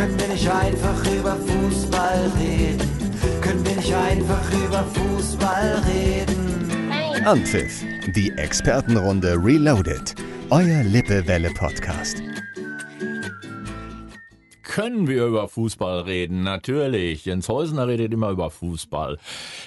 [0.00, 2.88] Können wir nicht einfach über Fußball reden?
[3.42, 7.26] Können wir nicht einfach über Fußball reden?
[7.26, 7.84] Anpfiff,
[8.16, 10.14] die Expertenrunde Reloaded.
[10.48, 12.22] Euer Lippewelle-Podcast.
[14.62, 16.44] Können wir über Fußball reden?
[16.44, 17.26] Natürlich.
[17.26, 19.18] Jens Häusner redet immer über Fußball.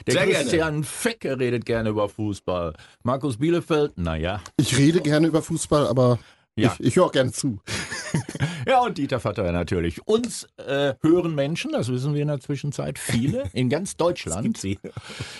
[0.07, 2.73] Der Sehr Christian Fecke redet gerne über Fußball.
[3.03, 4.41] Markus Bielefeld, naja.
[4.57, 6.17] Ich rede gerne über Fußball, aber
[6.55, 6.75] Ja.
[6.79, 7.59] ich, ich höre auch gerne zu.
[8.65, 10.05] Ja, und Dieter Vatter natürlich.
[10.07, 14.57] Uns äh, hören Menschen, das wissen wir in der Zwischenzeit, viele in ganz Deutschland.
[14.57, 14.79] sie.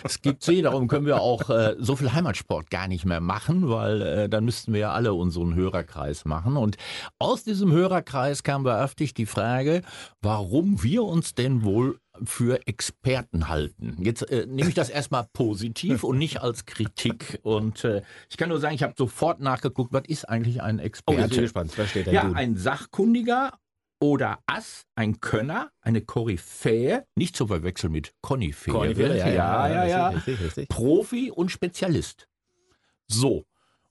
[0.04, 3.70] Es gibt sie, darum können wir auch äh, so viel Heimatsport gar nicht mehr machen,
[3.70, 6.58] weil äh, dann müssten wir ja alle unseren Hörerkreis machen.
[6.58, 6.78] Und
[7.20, 9.84] aus diesem Hörerkreis kam beöftigt die Frage,
[10.22, 13.98] warum wir uns denn wohl für Experten halten.
[14.00, 17.40] Jetzt äh, nehme ich das erstmal positiv und nicht als Kritik.
[17.44, 20.84] Und äh, ich kann nur sagen, ich habe sofort nachgeguckt, was ist eigentlich ein Oh,
[20.84, 21.24] Experte?
[21.24, 21.78] ich bin gespannt.
[21.78, 23.54] Was steht denn Ja, ein Sachkundiger
[24.00, 28.74] oder Ass, ein Könner, eine Koryphäe, nicht zu verwechseln mit Konifäe.
[28.74, 30.70] Konifere, ja, ja, ja, Richtig, richtig, richtig.
[30.70, 32.28] Profi und Spezialist.
[33.08, 33.46] So.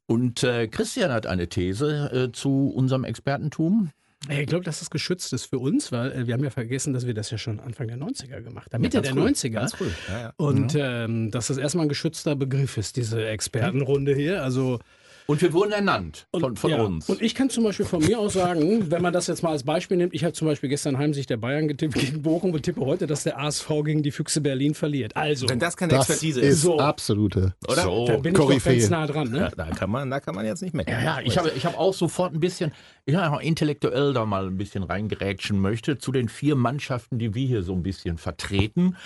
[0.07, 3.91] Und äh, Christian hat eine These äh, zu unserem Expertentum.
[4.29, 7.07] Ich glaube, dass das geschützt ist für uns, weil äh, wir haben ja vergessen, dass
[7.07, 8.83] wir das ja schon Anfang der 90er gemacht haben.
[8.83, 9.51] Mitte ganz der früh, 90er.
[9.51, 9.89] Ganz früh.
[10.09, 10.33] Ja, ja.
[10.37, 14.43] Und ähm, dass das erstmal ein geschützter Begriff ist, diese Expertenrunde hier.
[14.43, 14.79] Also
[15.27, 16.83] Und wir wurden ernannt von, von ja.
[16.83, 17.09] uns.
[17.09, 19.63] Und ich kann zum Beispiel von mir aus sagen, wenn man das jetzt mal als
[19.63, 22.81] Beispiel nimmt, ich habe zum Beispiel gestern Heimsicht der Bayern getippt gegen Bochum und tippe
[22.81, 25.17] heute, dass der ASV gegen die Füchse Berlin verliert.
[25.17, 26.79] Also, Wenn das keine Das Expertise ist ist, So.
[26.79, 27.55] absolute.
[27.69, 27.83] oder?
[27.83, 28.07] So.
[28.07, 29.35] da bin ich doch ganz nah dran.
[29.35, 29.51] Ja, Ne?
[29.57, 31.03] da, kann man, da kann man jetzt nicht meckern.
[31.03, 32.73] Ja, ja, ich habe ich hab auch sofort ein bisschen,
[33.07, 37.63] ja, intellektuell da mal ein bisschen reingerätschen möchte zu den vier Mannschaften, die wir hier
[37.63, 38.97] so ein bisschen vertreten.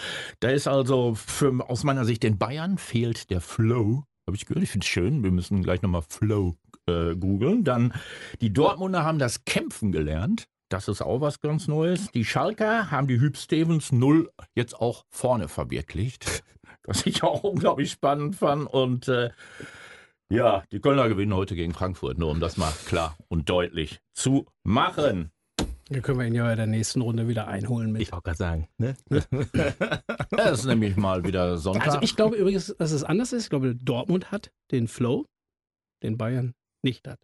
[0.40, 4.04] Da ist also für, aus meiner Sicht den Bayern fehlt der Flow.
[4.26, 5.22] Habe ich gehört, ich finde es schön.
[5.22, 7.62] Wir müssen gleich nochmal Flow äh, googeln.
[7.62, 7.94] Dann
[8.40, 10.48] die Dortmunder haben das Kämpfen gelernt.
[10.68, 12.10] Das ist auch was ganz Neues.
[12.10, 16.42] Die Schalker haben die Hüb Stevens Null jetzt auch vorne verwirklicht.
[16.88, 18.68] Was ich auch unglaublich spannend fand.
[18.68, 19.30] Und äh,
[20.28, 24.46] ja, die Kölner gewinnen heute gegen Frankfurt, nur um das mal klar und deutlich zu
[24.64, 25.32] machen.
[25.88, 28.02] Da können wir ihn ja in der nächsten Runde wieder einholen mit.
[28.02, 28.68] Ich wollte gerade sagen.
[28.78, 28.96] Ne?
[29.08, 31.86] Es ist nämlich mal wieder Sonntag.
[31.86, 33.44] Also ich glaube übrigens, dass es anders ist.
[33.44, 35.26] Ich glaube, Dortmund hat den Flow,
[36.02, 37.20] den Bayern nicht hat.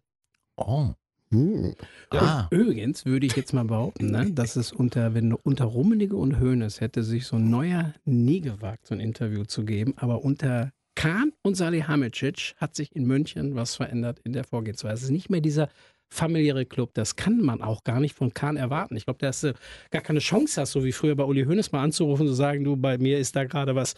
[0.57, 0.93] oh.
[1.29, 1.73] Hm.
[2.11, 2.47] ah.
[2.51, 6.79] Übrigens würde ich jetzt mal behaupten, ne, dass es unter, wenn unter Rummenigge und Hoeneß
[6.79, 11.33] hätte sich so ein neuer nie gewagt, so ein Interview zu geben, aber unter Kahn
[11.41, 14.93] und Salihamidzic hat sich in München was verändert in der Vorgehensweise.
[14.93, 15.69] Es ist nicht mehr dieser
[16.13, 16.91] familiäre Club.
[16.93, 18.95] Das kann man auch gar nicht von Kahn erwarten.
[18.95, 19.53] Ich glaube, dass du
[19.91, 22.63] gar keine Chance hast, so wie früher bei Uli Hoeneß mal anzurufen und zu sagen,
[22.63, 23.95] du, bei mir ist da gerade was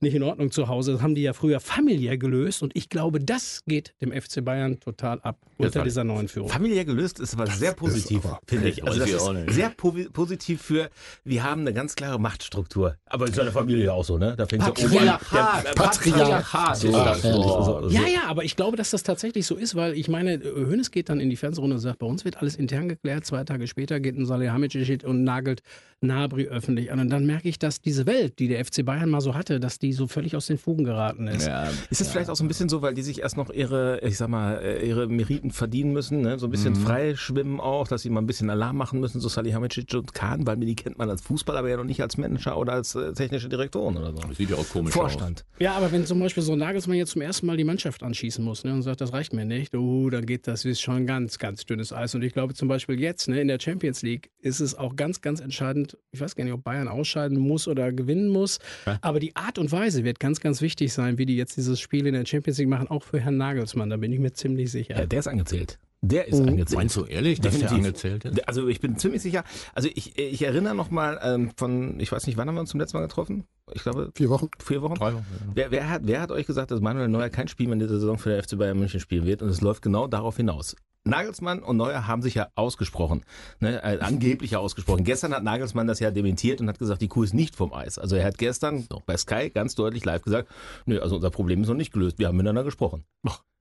[0.00, 0.92] nicht in Ordnung zu Hause.
[0.92, 4.78] Das haben die ja früher familiär gelöst und ich glaube, das geht dem FC Bayern
[4.80, 6.48] total ab unter war- dieser neuen Führung.
[6.48, 8.84] Familiär gelöst ist aber sehr positiv, finde ich.
[8.84, 10.90] Also das ist sehr po positiv für,
[11.24, 12.96] wir haben eine ganz klare Machtstruktur.
[13.06, 14.34] Aber ja eine Familie auch so, ne?
[14.36, 14.64] Da fängt.
[14.64, 15.74] Patriarchat.
[15.76, 17.88] Das Ja, so.
[17.88, 21.08] Ja, ja, aber ich glaube, dass das tatsächlich so ist, weil ich meine, Hönes geht
[21.08, 23.24] dann in die Fernsehrunde und sagt, bei uns wird alles intern geklärt.
[23.24, 25.62] Zwei Tage später geht ein Salihamidzic und nagelt
[26.06, 27.00] Nabri öffentlich an.
[27.00, 29.78] Und dann merke ich, dass diese Welt, die der FC Bayern mal so hatte, dass
[29.78, 31.46] die so völlig aus den Fugen geraten ist.
[31.46, 34.00] Ja, Ist es vielleicht auch so ein bisschen so, weil die sich erst noch ihre,
[34.02, 36.38] ich sag mal, äh, ihre Meriten verdienen müssen, ne?
[36.38, 39.94] so ein bisschen freischwimmen auch, dass sie mal ein bisschen Alarm machen müssen, so Salihamidzic
[39.94, 42.56] und Kahn, weil mir die kennt man als Fußballer, aber ja noch nicht als Manager
[42.58, 44.18] oder als äh, technische Direktoren oder so.
[44.28, 45.44] das sieht ja auch komisch Vorstand.
[45.58, 48.44] Ja, aber wenn zum Beispiel so ein Nagelsmann jetzt zum ersten Mal die Mannschaft anschießen
[48.44, 51.38] muss ne, und sagt, das reicht mir nicht, oh, dann geht das ist schon ganz,
[51.38, 52.14] ganz dünnes Eis.
[52.14, 55.20] Und ich glaube zum Beispiel jetzt ne, in der Champions League ist es auch ganz,
[55.20, 58.58] ganz entscheidend, ich weiß gar nicht, ob Bayern ausscheiden muss oder gewinnen muss,
[59.00, 62.06] aber die Art und Weise wird ganz, ganz wichtig sein, wie die jetzt dieses Spiel
[62.06, 64.98] in der Champions League machen, auch für Herrn Nagelsmann, da bin ich mir ziemlich sicher.
[64.98, 65.78] Ja, der ist angezählt.
[66.02, 66.76] Der ist angezählt.
[66.76, 68.46] Meinst du ehrlich, dass der angezählt ist?
[68.46, 72.26] Also ich bin ziemlich sicher, also ich, ich erinnere noch mal ähm, von, ich weiß
[72.26, 73.44] nicht, wann haben wir uns zum letzten Mal getroffen?
[73.72, 74.48] Ich glaube, Vier Wochen.
[74.62, 74.94] vier Wochen.
[74.96, 75.24] Drei Wochen.
[75.54, 77.98] Wer, wer, hat, wer hat euch gesagt, dass Manuel Neuer kein Spiel mehr in dieser
[77.98, 79.40] Saison für der FC Bayern München spielen wird?
[79.40, 80.76] Und es läuft genau darauf hinaus.
[81.04, 83.24] Nagelsmann und Neuer haben sich ja ausgesprochen,
[83.60, 85.04] ne, äh, angeblich ja ausgesprochen.
[85.04, 87.98] Gestern hat Nagelsmann das ja dementiert und hat gesagt, die Kuh ist nicht vom Eis.
[87.98, 90.48] Also er hat gestern bei Sky ganz deutlich live gesagt,
[90.86, 93.04] nö, also unser Problem ist noch nicht gelöst, wir haben miteinander gesprochen.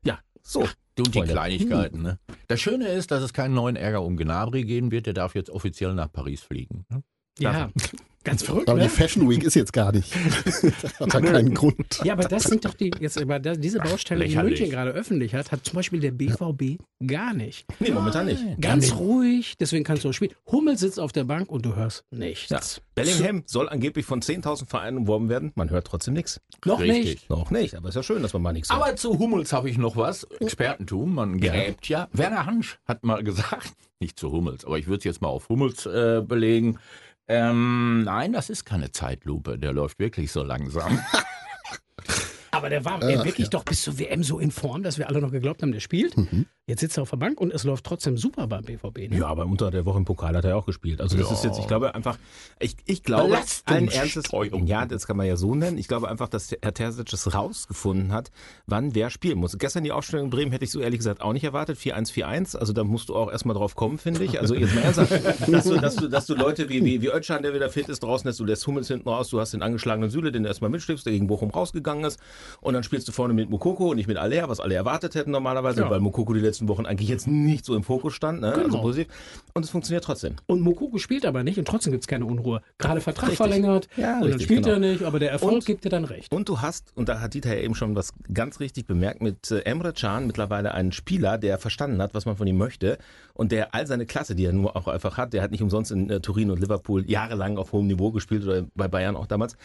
[0.05, 0.61] Ja, so.
[0.61, 0.75] Und
[1.07, 1.33] die Freunde.
[1.33, 2.19] Kleinigkeiten, ne?
[2.47, 5.07] Das Schöne ist, dass es keinen neuen Ärger um Gnabry geben wird.
[5.07, 6.85] Der darf jetzt offiziell nach Paris fliegen.
[6.89, 7.03] ne?
[7.39, 7.69] Ja,
[8.23, 8.85] Ganz verrückt, Aber ne?
[8.85, 10.15] die Fashion Week ist jetzt gar nicht.
[10.99, 11.99] hat da keinen Grund.
[12.05, 14.37] Ja, aber das sind doch die, jetzt aber da, diese Baustelle, die.
[14.37, 17.65] München gerade öffentlich hat, hat zum Beispiel der BVB gar nicht.
[17.79, 18.41] Nee, momentan nicht.
[18.61, 20.31] Ganz ruhig, deswegen kannst du auch spielen.
[20.49, 22.49] Hummel sitzt auf der Bank und du hörst nichts.
[22.49, 22.61] Ja.
[22.95, 25.51] Bellingham soll angeblich von 10.000 Vereinen umworben werden.
[25.55, 26.39] Man hört trotzdem nichts.
[26.63, 27.05] Noch Richtig.
[27.05, 27.29] nicht.
[27.29, 28.81] Noch nicht, aber ist ja schön, dass man mal nichts hört.
[28.81, 30.23] Aber zu Hummels habe ich noch was.
[30.39, 32.07] Expertentum, man gräbt ja.
[32.13, 35.49] Werner Hansch hat mal gesagt, nicht zu Hummels, aber ich würde es jetzt mal auf
[35.49, 36.79] Hummels äh, belegen.
[37.27, 40.99] Ähm, nein, das ist keine Zeitlupe, der läuft wirklich so langsam.
[42.51, 45.21] Aber der war äh, wirklich doch bis zur WM so in Form, dass wir alle
[45.21, 46.15] noch geglaubt haben, der spielt.
[46.65, 49.09] Jetzt sitzt er auf der Bank und es läuft trotzdem super beim BVB.
[49.09, 49.17] Ne?
[49.17, 51.01] Ja, aber unter der Woche im Pokal hat er auch gespielt.
[51.01, 52.17] Also das ist jetzt, ich glaube einfach,
[52.57, 54.31] ich, ich glaube, allen Ernstes,
[54.63, 55.77] ja, das kann man ja so nennen.
[55.77, 58.31] Ich glaube einfach, dass Herr Terzic es rausgefunden hat,
[58.65, 59.57] wann wer spielen muss.
[59.57, 61.77] Gestern die Aufstellung in Bremen hätte ich so ehrlich gesagt auch nicht erwartet.
[61.77, 62.55] 4-1-4-1.
[62.55, 64.39] Also da musst du auch erstmal drauf kommen, finde ich.
[64.39, 65.11] Also jetzt mal ernsthaft,
[65.51, 68.03] dass du, dass du, dass du Leute wie, wie, wie Özcan, der wieder fit ist,
[68.03, 70.69] draußen lässt, du lässt Hummels hinten raus, du hast den angeschlagenen Süle, den du erstmal
[70.69, 72.21] mitschlägst, der gegen Bochum rausgegangen ist.
[72.61, 75.31] Und dann spielst du vorne mit Mukoko und nicht mit Aller, was alle erwartet hätten
[75.31, 75.89] normalerweise, Ja.
[75.89, 78.41] weil Mukoko die letzten Wochen eigentlich jetzt nicht so im Fokus stand.
[78.41, 78.53] Ne?
[78.53, 78.81] Also Genau.
[78.81, 79.13] positiv.
[79.53, 80.35] Und es funktioniert trotzdem.
[80.45, 82.61] Und Mokoko spielt aber nicht und trotzdem gibt es keine Unruhe.
[82.77, 83.37] Gerade Vertrag Richtig.
[83.37, 84.75] verlängert Ja, und dann richtig, spielt genau.
[84.75, 86.31] er nicht, aber der Erfolg Und- gibt dir dann recht.
[86.31, 89.49] Und du hast, und da hat Dieter ja eben schon was ganz richtig bemerkt, mit
[89.51, 92.97] äh, Emre Can mittlerweile einen Spieler, der verstanden hat, was man von ihm möchte
[93.33, 95.91] und der all seine Klasse, die er nur auch einfach hat, der hat nicht umsonst
[95.91, 99.55] in äh, Turin und Liverpool jahrelang auf hohem Niveau gespielt oder bei Bayern auch damals,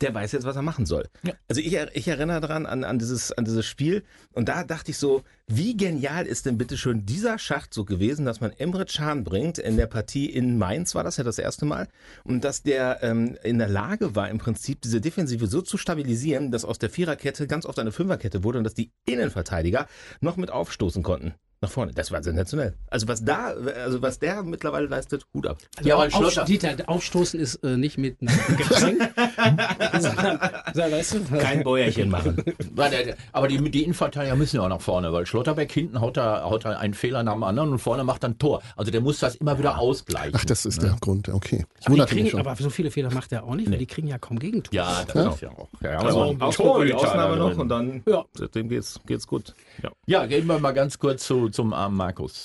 [0.00, 1.06] der weiß jetzt, was er machen soll.
[1.48, 4.98] Also ich, ich erinnere daran an, an, dieses, an dieses Spiel und da dachte ich
[4.98, 9.58] so, wie genial ist denn bitte schön dieser Schachzug gewesen, dass man Emre Can bringt
[9.58, 11.86] in der Partie in Mainz, war das ja das erste Mal,
[12.24, 16.50] und dass der ähm, in der Lage war, im Prinzip diese Defensive so zu stabilisieren,
[16.50, 19.86] dass aus der Viererkette ganz oft eine Fünferkette wurde und dass die Innenverteidiger
[20.20, 21.34] noch mit aufstoßen konnten.
[21.62, 21.92] Nach vorne.
[21.94, 22.74] Das war sensationell.
[22.90, 23.54] Also was da,
[23.84, 25.56] also was der mittlerweile leistet, Hut ab.
[25.76, 29.10] Also Ja, ja, auf, Dieter, Aufstoßen ist äh, nicht mit einem Getränk,
[29.98, 30.38] sondern,
[30.74, 32.42] sondern, weißt du, Kein Bäuerchen machen.
[33.32, 36.64] Aber die, die Innenverteidiger müssen ja auch nach vorne, weil Schlotterbeck hinten haut er, haut
[36.64, 38.62] er einen Fehler nach dem anderen und vorne macht dann Tor.
[38.76, 40.32] Also der muss das immer wieder ausgleichen.
[40.36, 41.28] Ach, das ist der Grund.
[41.28, 41.64] Okay.
[41.84, 42.40] Aber, kriegen, schon.
[42.40, 44.76] aber so viele Fehler macht er auch nicht, weil die kriegen ja kaum Gegentore.
[44.76, 45.68] Ja, das ist ja auch.
[45.82, 48.24] Ja, Also, also, Ausnahme, die Ausnahme da noch und dann, Ja.
[48.34, 49.54] seitdem geht's, geht's gut.
[49.82, 49.90] Ja.
[50.06, 52.42] Ja, gehen wir mal ganz kurz zu, zum armen Markus.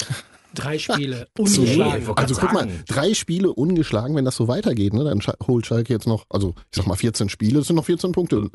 [0.53, 2.07] Drei Spiele, ungeschlagen.
[2.07, 5.03] wollte also guck mal, drei Spiele ungeschlagen, wenn das so weitergeht, ne?
[5.03, 8.11] dann holt Schalke jetzt noch, also ich sag mal 14 Spiele, das sind noch 14
[8.11, 8.49] Punkte.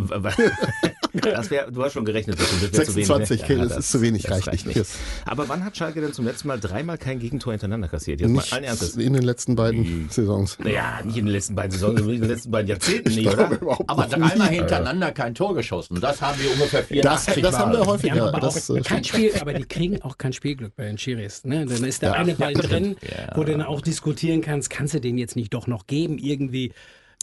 [1.23, 3.07] Das wär, du hast schon gerechnet, das wär zu wenig.
[3.07, 3.45] 26, ne?
[3.45, 4.67] okay, das ist zu wenig, reicht nicht.
[4.67, 4.87] nicht.
[5.25, 8.21] Aber wann hat Schalke denn zum letzten Mal dreimal kein Gegentor hintereinander kassiert?
[8.21, 8.97] Jetzt Nicht mal allen Ernstes.
[8.97, 10.59] in den letzten beiden Saisons.
[10.59, 13.51] Naja, nicht in den letzten beiden Saisons, sondern in den letzten beiden Jahrzehnten nicht, oder?
[13.87, 14.57] Aber dreimal nie.
[14.57, 16.01] hintereinander kein Tor geschossen.
[16.01, 18.29] Das haben wir ungefähr Das, 84 das haben wir häufiger.
[18.29, 19.05] aber das, auch äh, kein.
[19.05, 21.45] Spiel, aber die kriegen auch kein Spielglück bei den Schiris.
[21.45, 21.67] Ne?
[21.67, 22.15] Dann ist der Ja.
[22.17, 23.37] eine Ball drin, Ja.
[23.37, 26.73] wo du dann auch diskutieren kannst, kannst du den jetzt nicht doch noch geben irgendwie.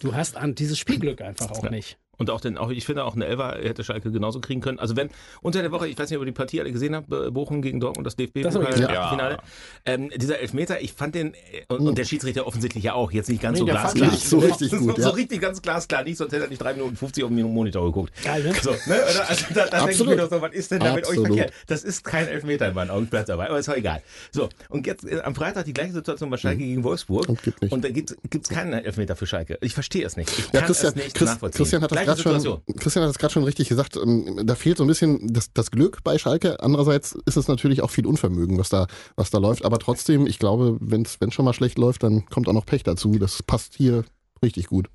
[0.01, 1.97] Du hast an dieses Spielglück einfach auch nicht.
[2.17, 4.79] Und auch den, auch, ich finde auch eine Elfer hätte Schalke genauso kriegen können.
[4.79, 5.09] Also wenn
[5.41, 7.79] unter der Woche, ich weiß nicht, ob ihr die Partie alle gesehen habt, Bochum gegen
[7.79, 8.87] Dortmund, das Das hab ich gesehen.
[8.87, 9.37] DFB-Finale,
[9.85, 11.37] ähm, dieser Elfmeter, ich fand den, äh,
[11.69, 14.11] und, und der Schiedsrichter offensichtlich ja auch, jetzt nicht ganz Nee, so glasklar.
[14.11, 15.09] nicht so richtig so, gut, so ja.
[15.09, 18.13] richtig ganz glasklar nicht, sonst hätte er nicht 3 Minuten 50 auf den Monitor geguckt.
[18.23, 18.53] Geil, ne?
[18.61, 19.01] So, ne?
[19.27, 20.15] Also da, da denke ich Absolut.
[20.15, 21.53] mir doch so, was ist denn da mit euch verkehrt?
[21.67, 24.01] Das ist kein Elfmeter in meinen Augen, bleibt dabei, aber ist auch egal.
[24.31, 27.27] So, und jetzt äh, am Freitag die gleiche Situation bei Schalke gegen Wolfsburg.
[27.27, 27.71] Und gibt nicht.
[27.71, 29.57] Und da gibt es keinen Elfmeter für Schalke.
[29.61, 30.29] Ich verstehe es nicht.
[30.37, 31.57] Ich Ja, kann Christian, es nicht Chris, nachvollziehen.
[31.57, 32.75] Christian hat das Gleiche gerade schon, Situation.
[32.79, 33.97] Christian hat das gerade schon richtig gesagt.
[33.97, 36.59] ähm, Da fehlt so ein bisschen das, das Glück bei Schalke.
[36.61, 39.65] Andererseits ist es natürlich auch viel Unvermögen, was da, was da läuft.
[39.65, 42.83] Aber trotzdem, ich glaube, wenn es schon mal schlecht läuft, dann kommt auch noch Pech
[42.83, 43.11] dazu.
[43.17, 44.03] Das passt hier
[44.43, 44.89] richtig gut.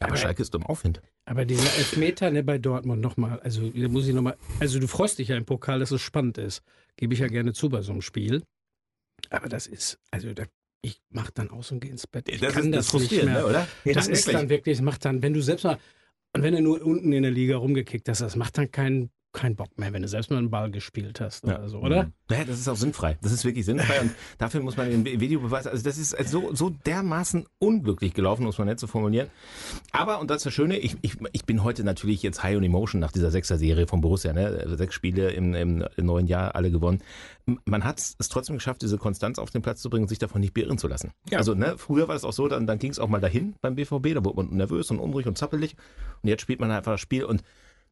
[0.00, 1.00] Aber Schalke ist im Aufwind.
[1.24, 5.18] Aber dieser Elfmeter ne, bei Dortmund nochmal, also da muss ich nochmal, also du freust
[5.18, 6.62] dich ja im Pokal, dass es spannend ist.
[6.96, 8.42] Gebe ich ja gerne zu bei so einem Spiel.
[9.30, 10.44] Aber das ist, also da,
[10.82, 12.28] ich mach dann aus und gehe ins Bett.
[12.28, 13.42] Ich Das kann ist, das, das nicht frustrierend, mehr.
[13.42, 13.68] ne, oder?
[13.84, 14.36] Ja, das ist wirklich.
[14.36, 15.78] dann wirklich, das macht dann, wenn du selbst mal,
[16.34, 19.56] und wenn du nur unten in der Liga rumgekickt hast, das macht dann keinen keinen
[19.56, 22.10] Bock mehr, wenn du selbst mal einen Ball gespielt hast oder so, oder?
[22.28, 23.18] Naja, das ist auch sinnfrei.
[23.22, 26.70] Das ist wirklich sinnfrei und dafür muss man den Videobeweis, also das ist so, so
[26.70, 29.28] dermaßen unglücklich gelaufen, muss man nett so formulieren.
[29.90, 32.62] Aber, und das ist das Schöne, ich, ich, ich bin heute natürlich jetzt high on
[32.62, 34.76] emotion nach dieser Sechser-Serie von Borussia, ne?
[34.76, 37.02] Sechs Spiele im, im, im neuen Jahr, alle gewonnen.
[37.64, 40.40] Man hat es trotzdem geschafft, diese Konstanz auf den Platz zu bringen und sich davon
[40.40, 41.12] nicht beirren zu lassen.
[41.30, 41.38] Ja.
[41.38, 43.74] Also, ne, früher war es auch so, dann, dann ging es auch mal dahin beim
[43.74, 45.76] BVB, da wurde man nervös und unruhig und zappelig.
[46.22, 47.42] Und jetzt spielt man einfach das Spiel und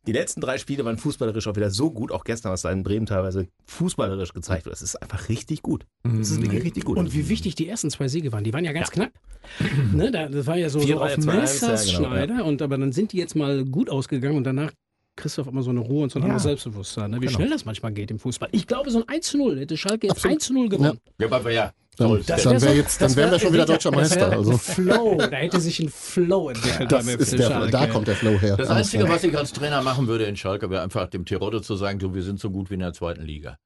[0.06, 2.82] die letzten drei Spiele waren fußballerisch auch wieder so gut, auch gestern, was da in
[2.82, 4.72] Bremen teilweise fußballerisch gezeigt wird.
[4.72, 5.86] Das ist einfach richtig gut.
[6.02, 6.96] Das ist wirklich richtig gut.
[6.96, 8.44] Und wie wichtig die ersten zwei Siege waren.
[8.44, 9.12] Die waren ja ganz knapp.
[9.92, 12.44] ne, da, das war ja so, Vier, so auf eins, ja, Messerschneider.
[12.44, 14.72] Und aber dann sind die jetzt mal gut ausgegangen und danach
[15.16, 16.26] kriegst du auf einmal so eine Ruhe und so ein Ja.
[16.28, 17.10] anderes Selbstbewusstsein.
[17.10, 17.16] Ne?
[17.20, 17.36] Wie Genau.
[17.36, 18.48] schnell das manchmal geht im Fußball.
[18.52, 20.36] Ich glaube, so ein 1 zu 0 hätte Schalke jetzt Absolut.
[20.36, 20.98] 1 zu 0 gewonnen.
[21.18, 22.62] Ja, wir ja Dann, dann, denn.
[22.62, 24.32] wär jetzt, dann wären wir schon wieder deutscher Meister.
[24.32, 26.90] Also, Flow, da hätte sich ein Flow entwickelt.
[26.90, 28.56] das ist der, da kommt der Flow her.
[28.56, 31.76] Das Einzige, was ich als Trainer machen würde in Schalke, wäre einfach dem Tirode zu
[31.76, 33.58] sagen, du, wir sind so gut wie in der zweiten Liga.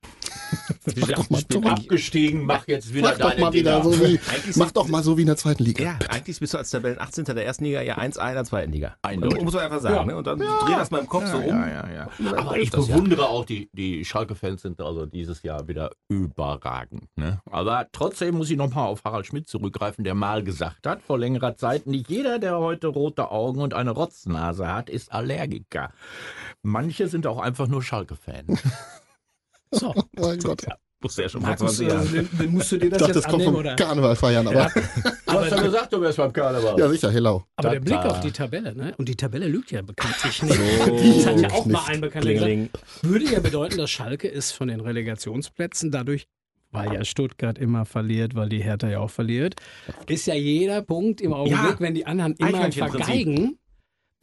[0.96, 4.20] Mach doch mal, so, Abgestiegen, mach jetzt wieder mach doch deine mal wieder so wie,
[4.56, 5.84] mach doch mal so wie in der zweiten Liga.
[5.84, 7.24] Ja, eigentlich bist du als Tabellen 18.
[7.24, 8.96] der ersten Liga ja 1A in der zweiten Liga.
[9.02, 9.42] Eindeutig.
[9.42, 9.94] Muss man einfach sagen.
[9.94, 10.04] Ja.
[10.04, 10.16] Ne?
[10.16, 11.46] Und dann dreh das mal im Kopf so um.
[11.46, 12.36] Ja, ja, ja.
[12.36, 12.78] Aber ich ja.
[12.78, 17.04] bewundere auch, die, die Schalke-Fans sind also dieses Jahr wieder überragend.
[17.16, 17.40] Ne?
[17.50, 21.56] Aber trotzdem muss ich nochmal auf Harald Schmidt zurückgreifen, der mal gesagt hat, vor längerer
[21.56, 25.92] Zeit, nicht jeder, der heute rote Augen und eine Rotznase hat, ist Allergiker.
[26.62, 28.46] Manche sind auch einfach nur Schalke-Fan.
[29.74, 30.62] So, Oh mein Gott.
[31.00, 32.14] Wusste ja schon vor Markus, 20 äh, Jahren.
[32.14, 33.76] dann- dann musst du dir Ich das dachte, jetzt das kommt annehmen, vom oder?
[33.76, 34.70] Karneval feiern, aber
[35.26, 36.78] Du hast ja gesagt, du wärst beim Karneval.
[36.78, 37.44] ja sicher, hello.
[37.56, 38.94] Aber der Blick auf die Tabelle, ne?
[38.96, 40.54] Und die Tabelle lügt ja bekanntlich nicht.
[40.54, 42.70] So, das hat ja auch mal ein Bekannter gesagt.
[43.02, 46.26] Würde ja bedeuten, dass Schalke ist von den Relegationsplätzen dadurch,
[46.70, 49.56] weil ja Stuttgart immer verliert, weil die Hertha ja auch verliert,
[50.08, 51.80] ist ja jeder Punkt im Augenblick, Ja.
[51.80, 53.58] wenn die anderen immer vergeigen,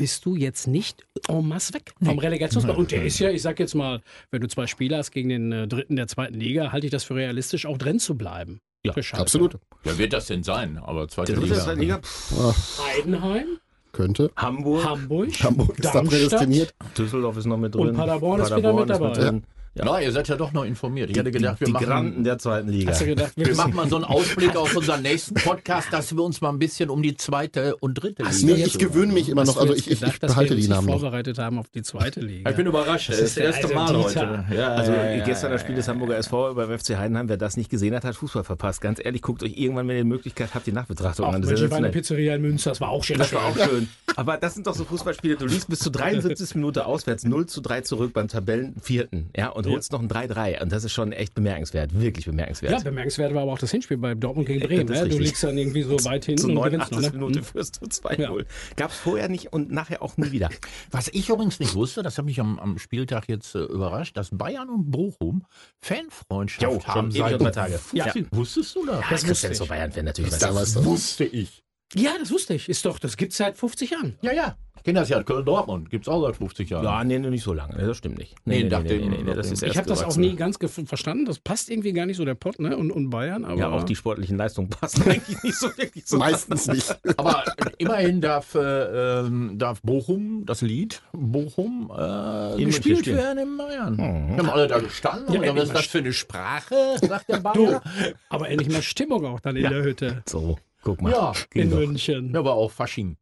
[0.02, 2.76] bist du jetzt nicht en masse weg vom Relegationsplatz.
[2.76, 5.52] Und der ist ja, ich sag jetzt mal, wenn du zwei Spieler hast gegen den
[5.52, 8.62] äh, dritten der zweiten Liga, halte ich das für realistisch, auch drin zu bleiben.
[8.84, 9.22] Ja, Für Schalke.
[9.22, 9.58] Absolut.
[9.84, 10.80] Wer wird das denn sein?
[10.80, 11.66] Aber zweite dritte Liga.
[11.66, 12.00] der Liga.
[12.00, 13.46] Pff, Heidenheim,
[13.92, 14.32] Könnte.
[14.36, 14.84] Hamburg.
[14.86, 16.20] Hamburg, Hamburg ist da Darmstadt.
[16.20, 16.74] prädestiniert.
[16.98, 17.90] Düsseldorf ist noch mit drin.
[17.90, 19.12] Und Paderborn ist wieder mit dabei.
[19.14, 19.44] drin.
[19.74, 19.86] Ja.
[19.86, 21.10] Na, ihr seid ja doch noch informiert.
[21.10, 22.92] Ich hätte Die, gedacht, wir die machen, Granden der zweiten Liga.
[22.92, 26.14] Hast du gedacht, wir wir machen mal so einen Ausblick auf unseren nächsten Podcast, dass
[26.14, 29.14] wir uns mal ein bisschen um die zweite und dritte Hast Liga Nee, ich gewöhne
[29.14, 30.88] mich immer noch, also ich, ich, gedacht, ich dass behalte wir uns die nicht Namen
[30.88, 31.00] noch.
[31.00, 32.50] vorbereitet haben auf die zweite Liga.
[32.50, 33.10] Ich bin überrascht.
[33.12, 34.46] Das ist das erste also Mal Dieter.
[34.50, 34.56] heute.
[34.58, 37.56] Ja, Also ja, ja, gestern das Spiel des Hamburger SV beim FC Heidenheim, wer das
[37.56, 38.82] nicht gesehen hat, hat Fußball verpasst.
[38.82, 41.42] Ganz ehrlich, guckt euch irgendwann, wenn ihr die Möglichkeit habt, die Nachbetrachtung an.
[41.42, 41.92] Das ich war sensationell.
[41.92, 43.18] Pizzeria in Münster, das war auch schön.
[43.20, 43.88] Das war auch schön.
[44.18, 46.56] Aber das sind doch so Fußballspiele, du liegst bis zur 73.
[46.56, 49.30] Minute auswärts 0 zu 3 zurück beim Tabellenvierten.
[49.38, 50.62] Ja, und holst noch ein 3-3.
[50.62, 52.72] Und das ist schon echt bemerkenswert, wirklich bemerkenswert.
[52.74, 54.88] Ja, bemerkenswert war aber auch das Hinspiel bei Dortmund gegen Bremen.
[54.88, 55.10] das ist Ne?
[55.10, 56.90] Du liegst dann irgendwie so weit hinten Zur und 89.
[56.90, 57.14] gewinnst noch.
[57.14, 57.18] Ne?
[57.20, 57.46] Minute Hm.
[57.46, 58.46] führst du 2-0.
[58.76, 60.50] Gab es vorher nicht und nachher auch nie wieder.
[60.92, 64.30] Was ich übrigens nicht wusste, das hat mich am, am Spieltag jetzt äh, überrascht, dass
[64.32, 65.46] Bayern und Bochum
[65.82, 67.12] Fanfreundschaft Jo, haben.
[67.12, 67.80] seit- und drei Tage.
[67.94, 68.12] Ja.
[68.32, 69.04] Wusstest du das?
[69.10, 69.58] Das wusste ich.
[69.58, 70.38] so Bayern-Fan natürlich.
[70.38, 70.86] Da weißt du.
[70.86, 71.64] wusste ich.
[71.96, 72.70] Ja, das wusste ich.
[72.70, 74.18] Ist doch, das gibt's seit 50 Jahren.
[74.22, 74.58] Ja, ja.
[74.78, 75.92] Ich kenne das ja, Köln-Dortmund.
[75.92, 76.84] Gibt es auch seit 50 Jahren.
[76.84, 77.76] Ja, nee, nicht so lange.
[77.86, 78.34] Das stimmt nicht.
[78.46, 81.26] Nee, nach dem- das ist Ich habe das auch nie ganz verstanden.
[81.26, 82.76] Das passt irgendwie gar nicht so der Pott, ne?
[82.76, 83.60] Und, und Bayern, aber.
[83.60, 86.18] Ja, auch die sportlichen Leistungen passen eigentlich nicht so wirklich so.
[86.18, 86.98] Meistens nicht.
[87.18, 87.44] Aber
[87.78, 93.98] immerhin darf, äh, ähm, darf Bochum, das Lied Bochum, äh, In gespielt werden in Bayern.
[93.98, 95.32] Wir haben alle da gestanden.
[95.44, 97.84] Ja, und was ist das für eine Sprache, sagt der Du, Bayer.
[98.30, 100.24] aber endlich mal Stimmung auch dann in der Hütte.
[100.28, 101.12] So, guck mal.
[101.12, 101.78] Ja, In Ging doch.
[101.78, 102.32] München.
[102.34, 103.18] ja, aber auch Fasching.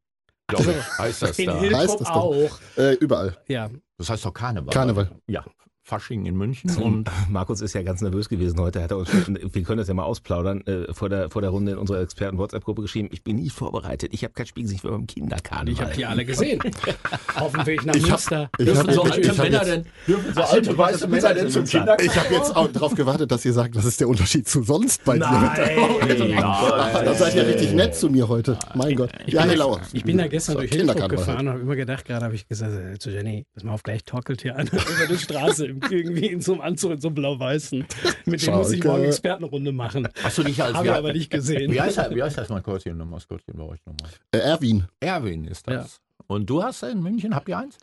[0.48, 1.60] Glaube ich, heißt das In da.
[1.62, 2.10] Heißt es doch.
[2.16, 2.60] auch.
[2.78, 3.38] Äh, überall.
[3.48, 3.70] Ja.
[3.98, 4.74] Das heißt doch Karneval.
[4.74, 5.12] Karneval.
[5.28, 5.46] Ja,
[5.90, 6.70] Fasching in München.
[6.78, 8.84] Und Markus ist ja ganz nervös gewesen heute.
[8.84, 11.72] Hat er uns, wir können das ja mal ausplaudern, äh, vor, der, vor der Runde
[11.72, 13.10] in unserer Experten-WhatsApp-Gruppe geschrieben.
[13.12, 14.14] Ich bin nie vorbereitet.
[14.14, 15.74] Ich habe kein Spiel gesehen, ich war beim Kinderkarneval.
[15.74, 16.60] Ich habe die alle gesehen.
[17.36, 18.50] Auf dem Weg nach Ich hab- Münster.
[18.60, 21.50] ich dürfen hab- so ich- alte ich Männer denn, dürfen so alte weiße Männer denn
[21.50, 22.06] zum Kindergarten?
[22.06, 25.04] Ich habe jetzt auch darauf gewartet, dass ihr sagt, was ist der Unterschied zu sonst
[25.04, 25.28] bei dir?
[25.32, 26.38] Nein.
[27.06, 28.58] Das seid ihr richtig nett zu mir heute.
[28.76, 29.10] Mein Gott.
[29.26, 29.82] Ja, hey, Lauer.
[29.94, 32.48] Ich bin da gestern So, durch Kinderkarneval gefahren und habe immer gedacht, gerade habe ich
[32.48, 35.79] gesagt äh, zu Jenny, pass mal auf, gleich torkelt hier einer über die Straße im-
[35.90, 37.86] irgendwie in so einem Anzug, in so einem blau-weißen.
[38.26, 40.08] Mit dem muss ich morgen Expertenrunde machen.
[40.24, 41.72] Hast du dich als Habe ich aber nicht gesehen.
[41.72, 44.10] Wie heißt, das- wie heißt das Maskottchen, Maskottchen bei euch nochmal?
[44.32, 44.86] Äh, Erwin.
[45.00, 46.00] Erwin ist das.
[46.28, 47.78] Und du hast in München, habt ihr eins?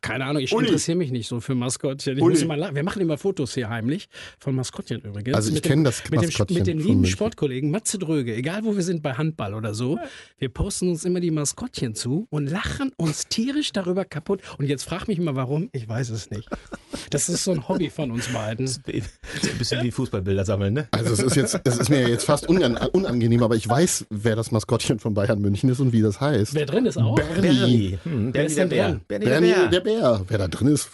[0.00, 0.66] Keine Ahnung, ich Uli.
[0.66, 2.16] interessiere mich nicht so für Maskottchen.
[2.16, 2.34] Ich Uli.
[2.34, 4.08] muss immer, la- wir machen immer Fotos hier heimlich
[4.38, 5.34] von Maskottchen übrigens.
[5.36, 7.06] Also ich kenne das mit dem, mit den lieben.
[7.06, 9.98] Sportkollegen Matze Dröge, egal wo wir sind bei Handball oder so,
[10.38, 14.40] wir posten uns immer die Maskottchen zu und lachen uns tierisch darüber kaputt.
[14.58, 16.48] Und jetzt frag mich mal warum, ich weiß es nicht.
[17.10, 18.66] Das ist so ein Hobby von uns beiden.
[18.68, 20.88] Ein bisschen wie Fußballbilder sammeln, ne?
[20.90, 24.36] Also es ist jetzt, es ist mir jetzt fast unan unangenehm, aber ich weiß, wer
[24.36, 26.54] das Maskottchen von Bayern München ist und wie das heißt.
[26.54, 27.14] Wer drin ist auch?
[27.16, 27.98] Bernie.
[28.04, 28.88] Hm, Bernie ist der denn Bär.
[28.88, 29.00] drin?
[29.08, 29.67] Bernie Bernie der Bär.
[29.70, 30.24] Der Bär.
[30.28, 30.88] Wer da drin ist.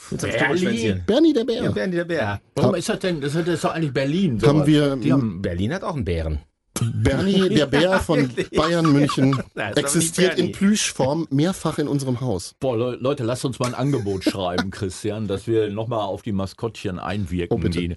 [1.06, 1.70] Bernie der Ja, Bär.
[1.72, 2.40] Bernie der Bär.
[2.54, 3.20] Warum ist das denn?
[3.20, 4.40] Das ist doch eigentlich Berlin.
[4.42, 6.40] Haben wir Die haben, Berlin hat auch einen Bären.
[6.80, 8.50] Bernie der Bär von wirklich.
[8.50, 10.52] Bayern München Nein, existiert in.
[10.52, 12.54] Plüschform mehrfach in unserem Haus.
[12.60, 16.32] boah, Le Leute, lasst uns mal ein Angebot schreiben, Christian, dass wir nochmal auf die
[16.32, 17.56] Maskottchen einwirken.
[17.56, 17.78] Oh, bitte.
[17.78, 17.96] Die-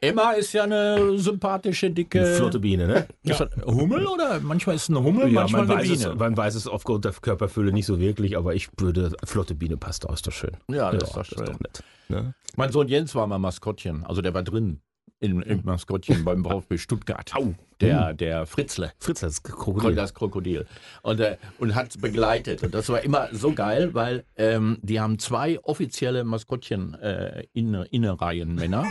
[0.00, 2.20] Emma ist ja eine sympathische, dicke.
[2.20, 3.06] Eine flotte Biene, ne?
[3.24, 4.40] Das Hummel oder?
[4.40, 6.14] Manchmal ist es eine Hummel, manchmal man eine weiß, es, Biene.
[6.16, 10.04] man weiß es aufgrund der Körperfülle nicht so wirklich, aber ich würde, flotte Biene passt
[10.04, 10.56] doch, ist doch schön.
[10.70, 11.44] Ja, das ist doch schön.
[11.46, 11.82] nett.
[12.08, 12.34] Ne?
[12.56, 14.80] Mein Sohn Jens war mal Maskottchen, also der war drin
[15.20, 17.34] im, im Maskottchen beim VfB Stuttgart.
[17.34, 17.54] Au.
[17.80, 18.92] Der, der Fritzle.
[18.98, 19.94] Fritz, das Krokodil.
[19.94, 20.66] Das Krokodil.
[21.02, 22.62] Und, äh, und hat begleitet.
[22.62, 27.84] Und das war immer so geil, weil ähm, die haben zwei offizielle Maskottchen äh, Inne,
[27.90, 28.84] Innereihenmänner.
[28.84, 28.86] ähm,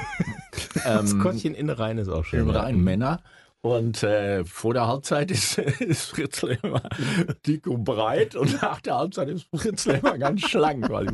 [0.83, 2.41] Das Kottchen Innereien ist auch schön.
[2.41, 3.21] Innereihenmänner.
[3.65, 6.83] Und äh, vor der Halbzeit ist, ist Fritzl immer
[7.47, 10.87] dick und breit und nach der Halbzeit ist Fritzl immer ganz schlank.
[10.87, 11.07] Weil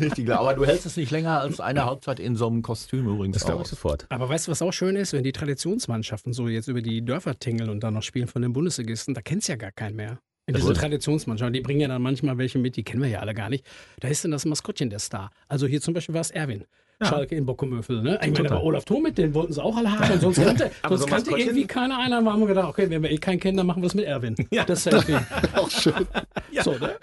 [0.00, 0.40] richtig klar.
[0.40, 3.44] Aber du hältst es nicht länger als eine Halbzeit in so einem Kostüm übrigens Das
[3.44, 3.70] glaube ich aus.
[3.70, 4.06] sofort.
[4.08, 7.38] Aber weißt du, was auch schön ist, wenn die Traditionsmannschaften so jetzt über die Dörfer
[7.38, 10.18] tingeln und dann noch spielen von den Bundesligisten, da kennst ja gar keinen mehr.
[10.46, 10.72] In diese.
[10.72, 13.64] Traditionsmannschaften, die bringen ja dann manchmal welche mit, die kennen wir ja alle gar nicht.
[14.00, 15.30] Da ist dann das Maskottchen der Star.
[15.46, 16.64] Also hier zum Beispiel war es Erwin.
[17.04, 18.02] Schalke in Bockumöfel.
[18.02, 18.14] Ne?
[18.14, 18.52] Ich meine, Total.
[18.52, 20.12] aber Olaf Thom mit, den wollten sie auch alle haben.
[20.12, 22.16] Und sonst kannte, sonst so kannte irgendwie keiner einer.
[22.24, 24.34] Haben wir gedacht, okay, wenn wir eh keinen kennen, dann machen wir es mit Erwin.
[24.50, 24.64] Ja.
[24.64, 25.16] Das Selfie.
[25.54, 25.94] Auch schön.
[26.62, 26.96] So, ne?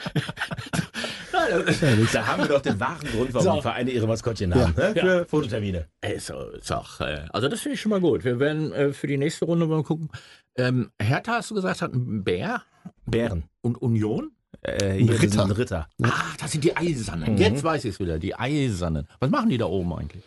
[2.14, 3.56] Da haben wir doch den wahren Grund, warum So.
[3.56, 4.74] die Vereine ihre Maskottchen haben.
[4.78, 4.94] Ne?
[4.94, 5.88] Für Fototermine.
[6.02, 8.24] Ey, so, ist auch, äh, also das finde ich schon mal gut.
[8.24, 10.10] Wir werden äh, für die nächste Runde mal gucken.
[10.56, 12.64] Ähm, Hertha, hast du gesagt, hat einen Bär
[13.06, 13.44] Bären.
[13.62, 14.32] und Union?
[14.62, 15.28] Äh, hier Ritter.
[15.28, 15.88] diesen Ritter.
[16.04, 17.38] Ah, das sind die Eisernen.
[17.38, 19.08] Jetzt weiß ich es wieder, die Eisernen.
[19.20, 20.24] Was machen die da oben eigentlich?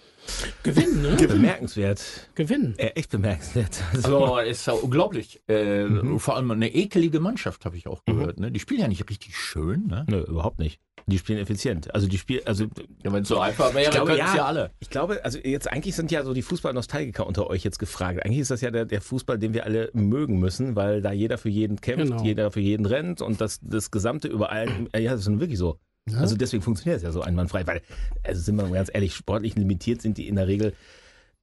[0.63, 1.17] Gewinnen, ne?
[1.17, 2.01] Bemerkenswert.
[2.37, 2.75] Gewinnen.
[2.79, 3.83] Äh, echt bemerkenswert.
[3.93, 5.41] Also, Also ist ja unglaublich.
[5.49, 5.87] Äh,
[6.19, 8.39] Vor allem eine ekelige Mannschaft, habe ich auch gehört.
[8.39, 8.53] Ne?
[8.53, 9.89] Die spielen ja nicht richtig schön.
[9.89, 10.05] Ne?
[10.09, 10.81] Nö, überhaupt nicht.
[11.07, 11.93] Die spielen effizient.
[11.95, 12.65] Also die spielen, also
[13.03, 14.37] Ja, Wenn es so einfach wäre, Ich glaube, könnten es ja.
[14.37, 14.71] ja alle.
[14.81, 18.25] Ich glaube, also jetzt eigentlich sind ja so die Fußball-Nostalgiker unter euch jetzt gefragt.
[18.25, 21.39] Eigentlich ist das ja der, der Fußball, den wir alle mögen müssen, weil da jeder
[21.39, 22.23] für jeden kämpft, Genau.
[22.23, 25.79] jeder für jeden rennt und das, das Gesamte überall, ja, das ist nun wirklich so.
[26.11, 26.19] Ja.
[26.19, 27.81] Also deswegen funktioniert es ja so einwandfrei, weil,
[28.25, 30.73] also sind wir mal ganz ehrlich, sportlich limitiert sind die in der Regel,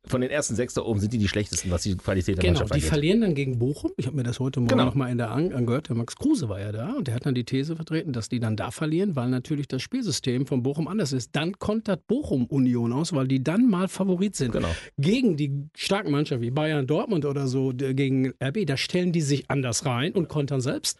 [0.05, 2.53] von den ersten sechs da oben sind die die schlechtesten, was die Qualität der Genau,
[2.59, 2.89] Mannschaft die angeht.
[2.89, 3.91] verlieren dann gegen Bochum.
[3.97, 4.85] Ich habe mir das heute Morgen Genau.
[4.85, 5.89] noch mal in der An angehört.
[5.89, 8.39] Der Max Kruse war ja da und der hat dann die These vertreten, dass die
[8.39, 11.35] dann da verlieren, weil natürlich das Spielsystem von Bochum anders ist.
[11.35, 14.53] Dann kontert Bochum Union aus, weil die dann mal Favorit sind.
[14.53, 14.73] Genau.
[14.97, 19.49] Gegen die starken Mannschaften wie Bayern, Dortmund oder so, gegen RB, da stellen die sich
[19.51, 20.97] anders rein und kontern selbst.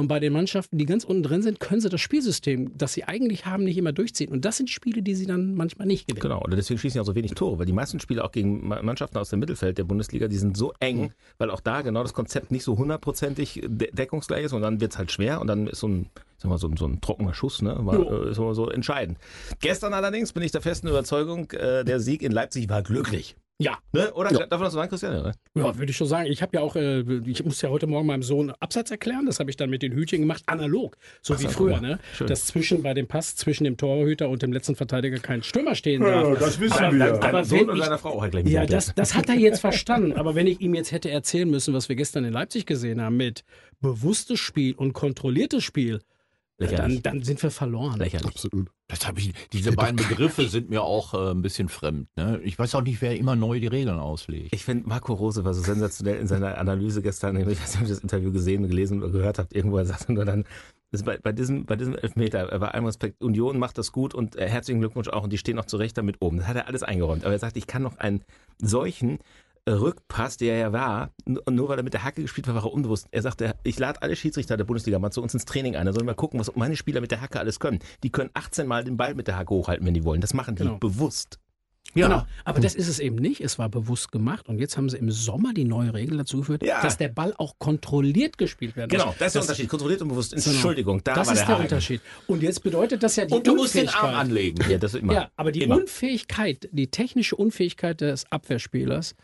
[0.00, 3.04] Und bei den Mannschaften, die ganz unten drin sind, können sie das Spielsystem, das sie
[3.04, 4.32] eigentlich haben, nicht immer durchziehen.
[4.32, 6.22] Und das sind Spiele, die sie dann manchmal nicht gewinnen.
[6.22, 8.66] Genau, und deswegen schießen ja auch so wenig Tore, weil die meisten Spiele auch gegen
[8.66, 12.02] Ma- Mannschaften aus dem Mittelfeld der Bundesliga, die sind so eng, weil auch da genau
[12.02, 15.46] das Konzept nicht so hundertprozentig de deckungsgleich ist und dann wird es halt schwer und
[15.48, 16.06] dann ist so ein,
[16.38, 19.18] sag mal, so ein, so ein trockener Schuss, ne, war, äh, ist immer so entscheidend.
[19.60, 23.36] Gestern allerdings bin ich der festen Überzeugung, äh, der Sieg in Leipzig war glücklich.
[23.62, 24.10] Ja, Ne?
[24.14, 24.38] Oder Ja.
[24.46, 25.12] darf man das so sagen, Christian?
[25.12, 25.32] Ja, ne?
[25.54, 26.30] Ja, würde ich schon sagen.
[26.32, 29.26] Ich habe ja auch, äh, ich musste ja heute Morgen meinem Sohn Absatz erklären.
[29.26, 31.88] Das habe ich dann mit den Hütchen gemacht, analog, so wie Ach, früher, guck mal.
[31.90, 31.98] ne?
[32.14, 32.26] Schön.
[32.28, 36.00] Dass zwischen bei dem Pass zwischen dem Torhüter und dem letzten Verteidiger kein Stürmer stehen
[36.00, 36.38] darf.
[36.38, 37.22] das wissen Aber- wir.
[37.22, 40.14] aber Sohn und seiner Frau auch gleich Ja, das, das hat er jetzt verstanden.
[40.14, 43.18] Aber wenn ich ihm jetzt hätte erzählen müssen, was wir gestern in Leipzig gesehen haben,
[43.18, 43.44] mit
[43.80, 46.00] bewusstes Spiel und kontrolliertes Spiel,
[46.60, 47.02] äh, dann, Lächerlich.
[47.02, 47.98] dann sind wir verloren.
[47.98, 48.26] Lächerlich.
[48.26, 48.68] Absolut.
[48.88, 52.08] Das hab ich, diese beiden Begriffe sind mir auch äh, ein bisschen fremd.
[52.16, 52.40] Ne?
[52.42, 54.54] Ich weiß auch nicht, wer immer neu die Regeln auslegt.
[54.54, 57.36] Ich finde, Marco Rose war so sensationell in seiner Analyse gestern.
[57.36, 59.54] Ich weiß nicht, ob ihr das Interview gesehen, gelesen oder gehört habt.
[59.54, 60.44] Irgendwo er sagte nur dann,
[60.90, 64.12] das ist bei, bei, diesem, bei diesem Elfmeter, bei allem Respekt, Union macht das gut
[64.12, 66.38] und äh, herzlichen Glückwunsch auch und die stehen auch zu Recht damit oben.
[66.38, 67.24] Das hat er alles eingeräumt.
[67.24, 68.24] Aber er sagt, ich kann noch einen
[68.58, 69.20] solchen
[69.68, 73.06] Rückpass, der ja war, nur weil er mit der Hacke gespielt hat, war er unbewusst.
[73.10, 75.86] Er sagte, ich lade alle Schiedsrichter der Bundesliga mal zu uns ins Training ein.
[75.86, 77.78] Da sollen wir gucken, was meine Spieler mit der Hacke alles können.
[78.02, 80.20] Die können 18 Mal den Ball mit der Hacke hochhalten, wenn die wollen.
[80.20, 80.78] Das machen die Genau.
[80.78, 81.38] bewusst.
[81.94, 82.26] Ja, Genau.
[82.44, 83.40] Aber das ist es eben nicht.
[83.40, 84.48] Es war bewusst gemacht.
[84.48, 86.80] Und jetzt haben sie im Sommer die neue Regel dazu geführt, Ja.
[86.82, 89.16] dass der Ball auch kontrolliert gespielt werden Genau, muss.
[89.18, 89.68] das ist der Unterschied.
[89.68, 90.32] Kontrolliert und bewusst.
[90.34, 90.46] Genau.
[90.50, 91.58] Entschuldigung, da das war ist der, der.
[91.60, 92.00] Unterschied.
[92.28, 94.20] Und jetzt bedeutet das ja die und du musst den Arm Unfähigkeit.
[94.20, 94.70] anlegen.
[94.70, 95.12] Ja, das immer.
[95.14, 95.76] Ja, aber die Immer.
[95.76, 99.16] Unfähigkeit, die technische Unfähigkeit des Abwehrspielers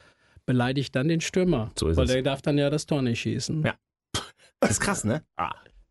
[0.47, 1.71] beleidigt dann den Stürmer.
[1.79, 2.13] So ist weil es.
[2.13, 3.63] der darf dann ja das Tor nicht schießen.
[3.65, 3.75] Ja.
[4.61, 5.23] Das ist krass, ne?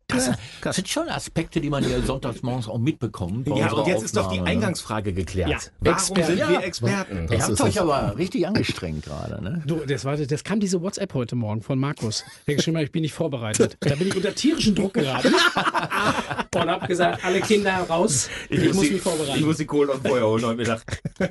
[0.08, 0.36] Das, krass.
[0.62, 3.48] das sind schon Aspekte, die man hier sonntags morgens auch mitbekommt.
[3.48, 4.46] Ja, und jetzt ist doch die ne?
[4.46, 5.48] Eingangsfrage geklärt.
[5.50, 6.26] Ja, Warum Experten.
[6.26, 6.48] sind Ja.
[6.50, 7.16] wir Experten?
[7.30, 9.62] Ihr Das habt euch aber richtig angestrengt gerade, ne?
[9.66, 12.24] Du, das, war, das kam diese WhatsApp heute Morgen von Markus.
[12.46, 13.76] Der geschrieben hat, ich bin nicht vorbereitet.
[13.80, 15.34] Da bin ich unter tierischem Druck geraten.
[16.62, 18.28] Und hab gesagt, alle Kinder raus.
[18.48, 19.38] Ich, muss die, mich vorbereiten.
[19.38, 20.82] Ich muss die Kohle und Feuer holen heute Mittag.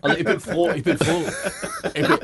[0.01, 1.23] Also ich bin froh, ich bin froh,
[1.93, 2.17] ich bin,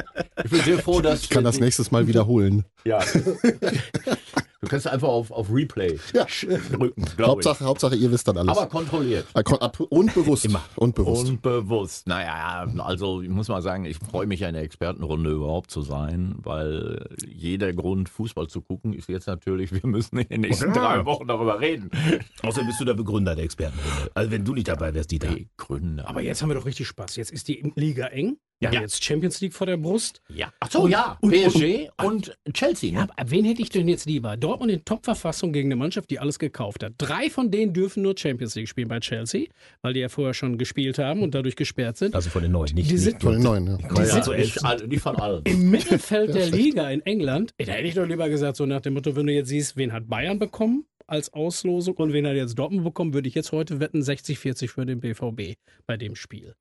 [0.44, 2.66] ich bin sehr froh, dass Ich kann das nächstes Mal wiederholen.
[2.84, 3.00] Ja.
[4.64, 6.26] Du kannst einfach auf, auf Replay Ja.
[6.72, 7.28] drücken, glaube ich.
[7.28, 8.56] Hauptsache, Hauptsache, ihr wisst dann alles.
[8.56, 9.26] Aber kontrolliert.
[9.34, 9.42] Äh,
[9.90, 10.46] Und bewusst.
[10.46, 10.62] Immer.
[10.76, 11.28] Und bewusst.
[11.28, 12.06] Und bewusst.
[12.08, 15.82] Naja, also ich muss mal sagen, ich freue mich ja in der Expertenrunde überhaupt zu
[15.82, 20.68] sein, weil jeder Grund, Fußball zu gucken, ist jetzt natürlich, wir müssen in den nächsten
[20.76, 20.96] Ja.
[20.98, 21.90] drei Wochen darüber reden.
[22.44, 24.12] Außerdem bist du der Begründer der Expertenrunde.
[24.14, 25.30] Also wenn du nicht dabei wärst, Dieter.
[25.34, 26.08] Die Gründe.
[26.08, 27.16] Aber jetzt haben wir doch richtig Spaß.
[27.16, 28.38] Jetzt ist die Liga eng.
[28.62, 28.72] Ja.
[28.72, 30.22] haben jetzt Champions League vor der Brust.
[30.30, 30.52] ja.
[30.60, 31.18] Ach so, ja.
[31.22, 33.10] PSG und, Chelsea, Ja, ne?
[33.18, 34.38] aber wen hätte ich denn jetzt lieber?
[34.38, 36.94] Dortmund in Top-Verfassung gegen eine Mannschaft, die alles gekauft hat.
[36.98, 39.46] Drei von denen dürfen nur Champions League spielen bei Chelsea,
[39.82, 42.14] weil die ja vorher schon gespielt haben und dadurch gesperrt sind.
[42.16, 43.78] Also von den Neuen, nicht Die nicht- sind- Von den neuen, ja.
[43.78, 44.46] Die Ja, sind so elf.
[44.46, 45.42] nicht, alle- nicht von allen.
[45.46, 48.94] Im Mittelfeld der Liga in England, da hätte ich doch lieber gesagt, so nach dem
[48.94, 52.60] Motto, wenn du jetzt siehst, wen hat Bayern bekommen als Auslosung und wen hat jetzt
[52.60, 55.56] Dortmund bekommen, würde ich jetzt heute wetten 60-40 für den BVB
[55.88, 56.54] bei dem Spiel.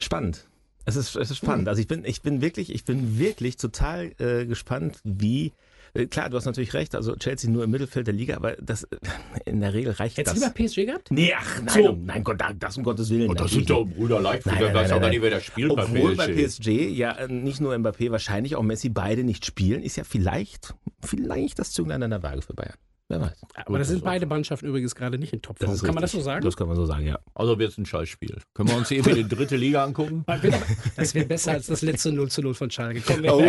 [0.00, 0.48] Spannend.
[0.84, 1.68] Es ist, es ist spannend.
[1.68, 5.52] Also ich bin, ich bin wirklich, ich bin wirklich total äh, gespannt, wie.
[5.94, 6.94] äh, Klar, du hast natürlich recht.
[6.94, 8.96] Also Chelsea nur im Mittelfeld der Liga, aber das äh,
[9.46, 10.34] in der Regel reicht Jetzt das.
[10.36, 11.10] lieber PSG gehabt?
[11.10, 11.90] Nee, ach nein, So.
[11.92, 13.30] um, nein, Gott, das um Gottes Willen.
[13.30, 13.96] Und das natürlich sind doch nicht.
[13.96, 15.10] Bruder leicht, Nein, der nein, weiß nein, auch gar nein.
[15.12, 16.60] nicht, wer da spielt Obwohl bei bei PSG.
[16.62, 21.58] PSG ja nicht nur Mbappé, wahrscheinlich auch Messi beide nicht spielen, ist ja vielleicht, vielleicht
[21.58, 22.74] das Zünglein an der Waage für Bayern.
[23.08, 23.32] Wer weiß.
[23.66, 25.76] Aber das sind beide Mannschaften übrigens gerade nicht in Topform.
[25.78, 26.24] Kann man das so richtig.
[26.24, 26.44] sagen?
[26.44, 27.18] Das kann man so sagen, ja.
[27.34, 28.38] Also wird es ein Scheißspiel.
[28.54, 30.24] Können wir uns eben die dritte Liga angucken?
[30.96, 33.02] Das wäre besser als das letzte 0 zu 0 von Schalke.
[33.06, 33.40] Komm, Oh,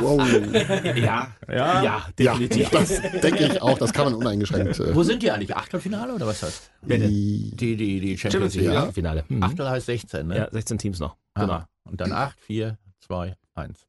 [0.00, 0.96] wow.
[0.96, 1.82] Ja, Ja.
[1.82, 2.70] ja, definitiv.
[2.70, 2.88] Das
[3.22, 4.78] denke ich auch, das kann man uneingeschränkt.
[4.80, 5.54] Äh, Wo sind die eigentlich?
[5.54, 6.70] Achtelfinale oder was heißt?
[6.82, 8.66] die, Die, die, die Champions League.
[8.66, 8.72] Ja.
[8.86, 8.92] ja.
[8.92, 9.24] Finale.
[9.28, 9.42] Mhm.
[9.42, 10.36] Achtel heißt 16, ne?
[10.38, 11.16] Ja, 16 Teams noch.
[11.34, 11.52] Genau.
[11.52, 11.68] Aha.
[11.84, 13.87] Und dann 8, 4, 2, 1.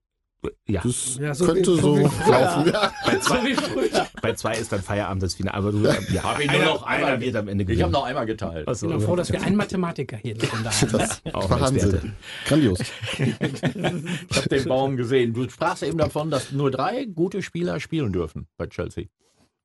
[0.68, 0.82] Ja.
[0.84, 2.72] das Ja, so könnte so laufen.
[2.72, 2.92] Ja.
[3.44, 4.08] Wie früher.
[4.22, 5.58] Bei zwei ist dann Feierabend das Finale.
[5.58, 7.84] Aber du, ja, Hab ich nur einer, noch einmal- einer wird am Ende Ich gewinnen.
[7.84, 8.68] habe noch einmal geteilt.
[8.68, 10.92] Achso, Ich bin froh, dass wir einen Mathematiker hier in der haben.
[10.98, 11.10] ne?
[11.34, 12.14] auch ein Wahnsinn.
[12.46, 12.80] Grandios.
[13.20, 15.34] Ich habe den Baum gesehen.
[15.34, 19.06] Du sprachst eben davon, dass nur drei gute Spieler spielen dürfen bei Chelsea.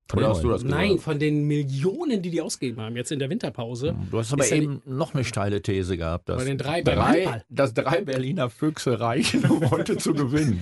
[0.09, 0.81] Von Oder hast du das gesagt?
[0.81, 3.97] Nein, von den Millionen, die die ausgegeben haben, jetzt in der Winterpause.
[4.11, 7.73] Du hast aber eben noch eine steile These gehabt, dass, Bei den drei drei, dass
[7.73, 10.61] drei Berliner Füchse reichen, um heute zu gewinnen.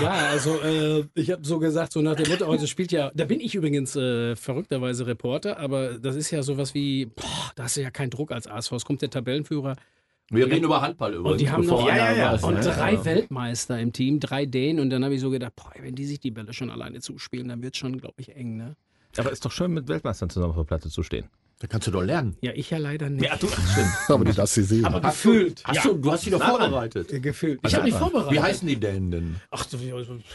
[0.00, 3.24] Ja, also äh, ich habe so gesagt, so nach dem Motto, heute spielt ja, da
[3.24, 7.76] bin ich übrigens äh, verrückterweise Reporter, aber das ist ja sowas wie, boah, da hast
[7.76, 8.72] du ja keinen Druck als ASV.
[8.72, 9.76] Es kommt der Tabellenführer
[10.32, 11.32] Wir reden über Handball übrigens.
[11.32, 12.46] und die haben noch Ja, ja, ja.
[12.46, 13.04] und drei Ja.
[13.04, 16.20] Weltmeister im Team, drei Dänen und dann habe ich so gedacht, boah, wenn die sich
[16.20, 18.74] die Bälle schon alleine zuspielen, dann wird schon, glaube ich, eng, ne?
[19.18, 21.26] Aber ist doch schön, mit Weltmeistern zusammen auf der Platte zu stehen.
[21.62, 22.36] Da kannst du doch lernen.
[22.40, 23.24] Ja, ich ja leider nicht.
[23.40, 23.86] du, stimmt.
[24.08, 24.84] Aber die darfst du sehen.
[24.84, 25.62] aber gefühlt.
[25.62, 27.12] Hast du, du hast die doch vorbereitet.
[27.12, 27.60] Äh, Gefühlt.
[27.64, 28.32] Ich habe mich vorbereitet.
[28.32, 29.36] Wie heißen die denn denn?
[29.52, 29.78] Ach, du,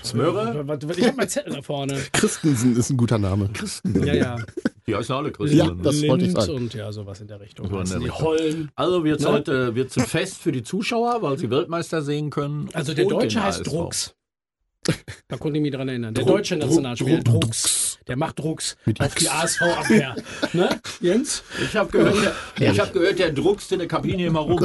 [0.05, 0.65] Smöre?
[0.97, 1.99] Ich habe meinen Zettel da vorne.
[2.13, 3.49] Christensen ist ein guter Name.
[4.05, 4.37] Ja, ja.
[4.87, 5.57] Die heißen alle Christen.
[5.57, 6.53] Ja, das wollte ich Lind sagen.
[6.55, 7.69] und ja, sowas in der Richtung.
[7.69, 8.21] So in der die Richtung.
[8.25, 8.71] Hollen.
[8.77, 9.27] Also wird Ne?
[9.27, 12.69] heute wird's ein Fest für die Zuschauer, weil sie Weltmeister sehen können.
[12.71, 13.67] Also der Deutsche heißt.
[13.67, 14.13] Drucks.
[15.27, 16.13] Da konnte ich mich dran erinnern.
[16.13, 17.99] Der Druck, deutsche Nationalspieler Druck, Drucks.
[18.07, 19.15] Der macht Drucks Mit auf X.
[19.23, 20.15] die ASV-Abwehr.
[20.53, 20.69] ne,
[21.01, 21.43] Jens?
[21.61, 24.59] Ich habe gehört, der, ich hab gehört, der druckst in der Kabine immer rum.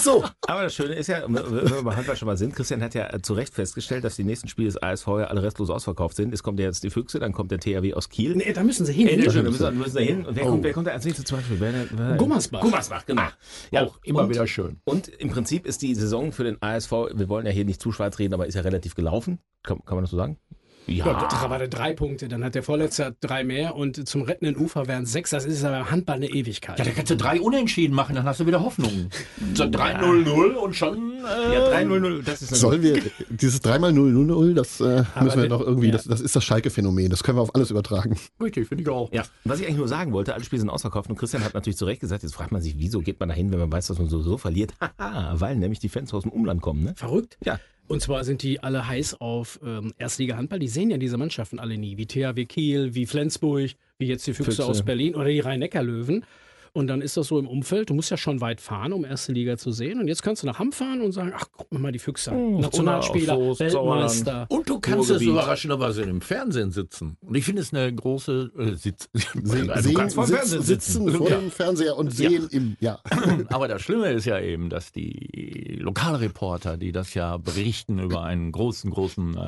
[0.00, 2.94] So, Aber das Schöne ist ja, wenn wir bei Handball schon mal sind, Christian hat
[2.94, 6.16] ja äh, zu Recht festgestellt, dass die nächsten Spiele des ASV ja alle restlos ausverkauft
[6.16, 6.34] sind.
[6.34, 8.36] Es kommt ja jetzt die Füchse, dann kommt der THW aus Kiel.
[8.36, 9.08] Nee, da müssen sie hin.
[9.08, 10.26] Ey, wir müssen, wir müssen da hin.
[10.26, 10.50] Und wer, Oh.
[10.50, 11.58] kommt, wer kommt da als nächstes zum Beispiel?
[11.58, 12.60] Wer, wer, Gummersbach.
[12.60, 13.22] Gummersbach, genau.
[13.70, 14.76] Ja, Auch immer und, wieder schön.
[14.84, 17.90] Und im Prinzip ist die Saison für den ASV, wir wollen ja hier nicht zu
[18.14, 19.38] schwarz reden, aber ist ja relativ gelaufen.
[19.62, 20.38] Kann, kann man das so sagen?
[20.86, 24.54] Ja, da war der drei Punkte, dann hat der Vorletzte drei mehr und zum rettenden
[24.62, 25.30] Ufer wären es sechs.
[25.30, 26.78] Das ist aber Handball eine Ewigkeit.
[26.78, 29.08] Ja, da kannst du drei Unentschieden machen, dann hast du wieder Hoffnung.
[29.54, 31.14] So 3-0-0 und schon.
[31.24, 33.00] Äh, Ja, 3-0-0, das ist eine sollen wir
[33.30, 35.92] dieses 3x0-0, das äh, müssen wir den- doch irgendwie, ja.
[35.92, 38.18] das, das ist das Schalke-Phänomen, das können wir auf alles übertragen.
[38.42, 39.10] Richtig, finde ich auch.
[39.10, 41.78] Ja, was ich eigentlich nur sagen wollte, alle Spiele sind ausverkauft und Christian hat natürlich
[41.78, 43.86] zu Recht gesagt, jetzt fragt man sich, wieso geht man da hin, wenn man weiß,
[43.86, 44.74] dass man sowieso verliert?
[44.98, 46.92] Haha, weil nämlich die Fans aus dem Umland kommen, ne?
[46.94, 47.38] Verrückt.
[47.42, 47.58] Ja.
[47.86, 50.58] Und zwar sind die alle heiß auf ähm, Erstliga-Handball.
[50.58, 51.96] Die sehen ja diese Mannschaften alle nie.
[51.96, 54.64] Wie THW Kiel, wie Flensburg, wie jetzt die Füchse, Füchse.
[54.64, 56.24] aus Berlin oder die Rhein-Neckar-Löwen.
[56.76, 59.30] Und dann ist das so im Umfeld, du musst ja schon weit fahren, um erste
[59.32, 60.00] Liga zu sehen.
[60.00, 62.58] Und jetzt kannst du nach Hamm fahren und sagen, ach, guck mal die Füchse an.
[62.58, 64.46] Nationalspieler, Soest, Weltmeister.
[64.48, 67.16] Und du kannst es überraschenderweise im Fernsehen sitzen.
[67.20, 69.08] Und ich finde es eine große äh, Sitz.
[69.42, 71.10] Sehen, Also sehen kannst vor sitzen sitzen.
[71.12, 71.36] vor Ja.
[71.38, 72.98] dem Fernseher und sehen im, ja.
[73.50, 78.50] Aber das Schlimme ist ja eben, dass die Lokalreporter, die das ja berichten über einen
[78.50, 79.38] großen, großen äh,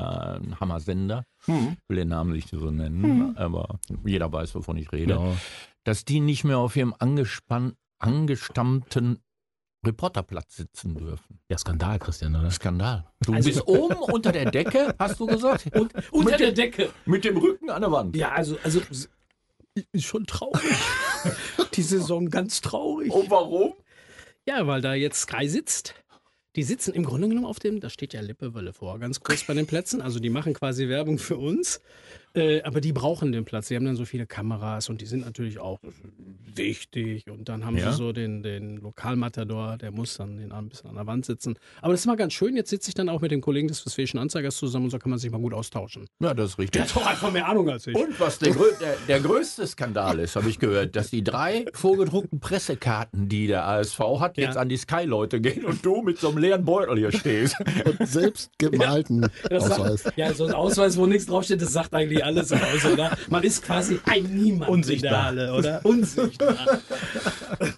[0.61, 1.55] Hammersender, ich
[1.89, 5.33] will den Namen nicht so nennen, aber jeder weiß, wovon ich rede, Ja.
[5.87, 9.21] Dass die nicht mehr auf ihrem angespann, angestammten
[9.87, 11.39] Reporterplatz sitzen dürfen.
[11.49, 12.51] Ja, Skandal, Christian, oder?
[12.51, 13.07] Skandal.
[13.25, 15.67] Du Also- bist oben unter der Decke, hast du gesagt?
[15.75, 16.91] Und Unter mit, der dem, Decke.
[17.05, 18.17] mit dem Rücken an der Wand.
[18.17, 18.81] Ja, also, also
[19.93, 20.61] ist schon traurig.
[21.75, 23.13] die Saison ganz traurig.
[23.13, 23.75] Und warum?
[24.45, 25.95] Ja, weil da jetzt Sky sitzt.
[26.57, 29.55] Die sitzen im Grunde genommen auf dem, da steht ja Lippewelle vor, ganz kurz bei
[29.55, 30.01] den Plätzen.
[30.03, 31.81] Also die machen quasi Werbung für uns.
[32.37, 33.69] Äh, aber die brauchen den Platz.
[33.69, 35.81] Die haben dann so viele Kameras und die sind natürlich auch
[36.55, 37.25] wichtig.
[37.31, 37.91] Und dann haben Ja.
[37.93, 41.59] sie so den, den Lokalmatador, der muss dann den ein bisschen an der Wand sitzen.
[41.81, 42.57] Aber das ist mal ganz schön.
[42.57, 45.11] Jetzt sitze ich dann auch mit dem Kollegen des Westfälischen Anzeigers zusammen und so kann
[45.11, 46.07] man sich mal gut austauschen.
[46.21, 46.83] Ja, das ist richtig.
[46.83, 47.95] Der hat doch einfach mehr Ahnung als ich.
[47.97, 52.41] Und was der, der, der größte Skandal ist, habe ich gehört, dass die drei vorgedruckten
[52.41, 54.45] Pressekarten, die der ASV hat, Ja.
[54.45, 57.57] jetzt an die Sky-Leute gehen und du mit so einem leeren Beutel hier stehst.
[57.85, 60.03] Und selbst gemalten Das Ausweis.
[60.03, 63.17] Sagt, ja, so ein Ausweis, wo nichts draufsteht, das sagt eigentlich alles aus, oder?
[63.31, 65.25] Man ist quasi ein Niemand Unsichtbar.
[65.25, 65.81] Halle, oder?
[65.85, 66.57] Unsichtbar.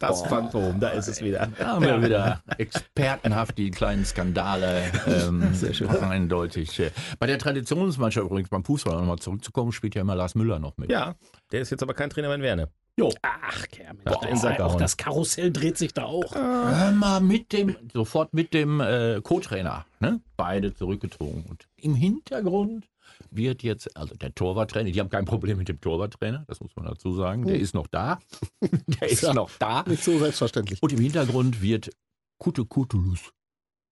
[0.00, 1.48] Das Phantom, da ist es wieder.
[1.58, 5.52] Da haben wir wieder expertenhaft die kleinen Skandale ähm,
[6.00, 6.78] eindeutig.
[6.80, 6.90] äh.
[7.18, 10.90] Bei der Traditionsmannschaft übrigens beim Fußball, nochmal zurückzukommen, spielt ja immer Lars Müller noch mit.
[10.90, 11.14] Ja,
[11.52, 12.68] der ist jetzt aber kein Trainer mehr in Werne.
[12.98, 13.12] Jo.
[13.22, 14.04] Ach, Kermit.
[14.04, 16.34] Boah, auch das Karussell dreht sich da auch.
[16.34, 20.20] Hör mal mit dem, sofort mit dem äh, Co-Trainer, ne?
[20.36, 21.44] Beide zurückgezogen.
[21.48, 22.86] Und im Hintergrund
[23.30, 26.86] wird jetzt, also der Torwarttrainer, die haben kein Problem mit dem Torwarttrainer, das muss man
[26.86, 27.44] dazu sagen.
[27.46, 28.18] Der ist noch da.
[29.00, 29.34] Der ist Ja.
[29.34, 29.82] noch da.
[29.84, 30.82] Nicht so selbstverständlich.
[30.82, 31.90] Und im Hintergrund wird
[32.38, 33.32] Kute Kutulus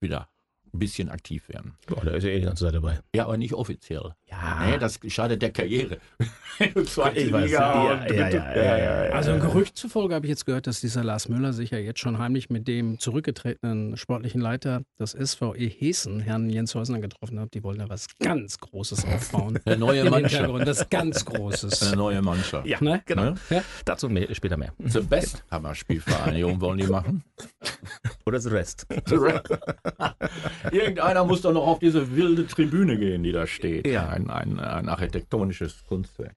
[0.01, 0.29] wieder
[0.78, 1.74] bisschen aktiv werden.
[1.86, 3.00] Boah, da ist ja eh die ganze Zeit dabei.
[3.14, 4.14] Ja, aber nicht offiziell.
[4.26, 4.66] Ja.
[4.66, 5.98] Nee, das schadet der Karriere.
[6.86, 9.12] Zweite Ich weiß, Liga ja, und.
[9.14, 12.00] Also ein Gerücht zufolge habe ich jetzt gehört, dass dieser Lars Müller sich ja jetzt
[12.00, 17.54] schon heimlich mit dem zurückgetretenen sportlichen Leiter des SVE Hessen, Herrn Jens Häusner, getroffen hat.
[17.54, 19.58] Die wollen da was ganz Großes aufbauen.
[19.64, 20.34] Eine neue Mannschaft.
[20.34, 21.82] Hintergrund, das ganz Großes.
[21.82, 22.66] Eine neue Mannschaft.
[22.66, 23.02] Ja, Ne?
[23.04, 23.22] genau.
[23.24, 23.34] Ne?
[23.50, 23.62] Ja?
[23.84, 24.72] Dazu mehr, später mehr.
[24.78, 27.22] The Best Hammer-Spielvereinigung wollen die machen.
[28.24, 28.86] Oder The Rest.
[30.72, 33.87] Irgendeiner muss doch noch auf diese wilde Tribüne gehen, die da steht.
[33.87, 34.09] Ja.
[34.09, 36.35] Ein, ein, ein architektonisches Kunstwerk.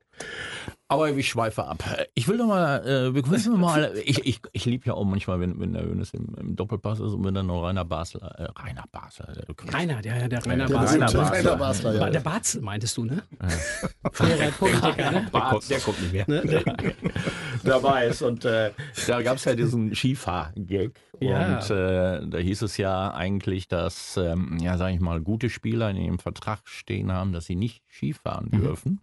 [0.92, 1.84] Aber ich schweife ab.
[2.16, 5.40] Ich will doch mal, äh, wir müssen mal, ich, ich, ich liebe ja auch manchmal,
[5.40, 8.46] wenn, wenn der Hönes im, im Doppelpass ist und wenn dann noch Rainer Basel, äh,
[8.60, 11.04] Rainer Basel, äh, Rainer, der, der Rainer Der Basel.
[11.04, 11.36] Rainer Basel.
[11.36, 12.10] Rainer Basler, ja.
[12.10, 13.22] Der Barzel meintest du, ne?
[14.12, 15.30] Früherer Politiker, ne?
[15.32, 16.64] Der kommt, der kommt nicht mehr.
[17.64, 18.24] dabei ist.
[18.24, 18.72] Und äh,
[19.06, 21.00] da gab es ja diesen Skifahr-Gag.
[21.20, 21.58] Ja.
[21.58, 25.92] Und äh, da hieß es ja eigentlich, dass, ähm, ja, sag ich mal, gute Spieler
[25.92, 29.02] in ihrem Vertrag stehen haben, dass sie nicht Skifahren dürfen.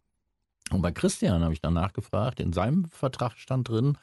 [0.70, 3.98] Und bei Christian habe ich dann nachgefragt, in seinem Vertrag stand drin,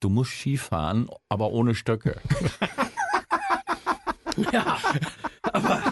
[0.00, 2.20] du musst Skifahren, aber ohne Stöcke.
[4.52, 4.76] Ja,
[5.42, 5.82] aber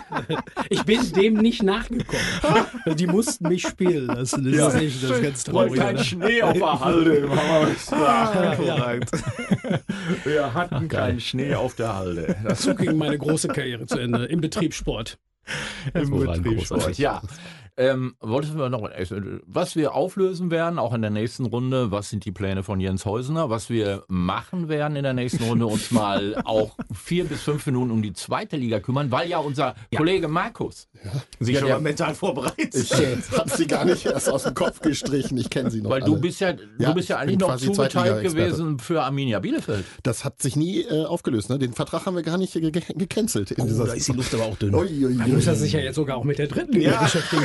[0.68, 2.96] ich bin dem nicht nachgekommen.
[2.96, 4.52] Die mussten mich spielen lassen.
[4.52, 5.80] Das ist echt das ist ganz traurig.
[5.80, 6.04] kein oder?
[6.04, 7.30] Schnee auf der Halde.
[10.24, 12.36] Wir hatten keinen Schnee auf der Halde.
[12.44, 15.18] Das So ging meine große Karriere zu Ende im Betriebssport.
[15.94, 16.98] Im Betriebssport.
[16.98, 17.22] Ja.
[17.76, 18.88] Ähm, wollten wir noch,
[19.46, 23.04] was wir auflösen werden, auch in der nächsten Runde, was sind die Pläne von Jens
[23.04, 27.66] Häusner, was wir machen werden in der nächsten Runde, uns mal auch vier bis fünf
[27.66, 30.88] Minuten um die zweite Liga kümmern, weil ja unser Kollege Markus
[31.40, 32.74] Sich Ja, schon der- mal mental vorbereitet.
[32.76, 35.36] Ich äh, habe sie gar nicht erst aus dem Kopf gestrichen.
[35.36, 35.90] Ich kenne sie noch.
[35.90, 36.12] Weil alle.
[36.14, 39.84] du bist ja, du Ja, bist ja ich eigentlich noch zugeteilt gewesen für Arminia Bielefeld.
[40.04, 41.50] Das hat sich nie äh, aufgelöst.
[41.50, 41.58] Ne?
[41.58, 43.50] Den Vertrag haben wir gar nicht ge ge gecancelt.
[43.50, 44.74] In dieser Oh, da ist die Luft aber auch dünn.
[44.74, 45.16] Ui, ui, ui.
[45.18, 47.42] Dann muss er sich ja jetzt sogar auch mit der dritten Liga beschäftigen.